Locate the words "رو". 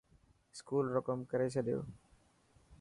0.93-1.01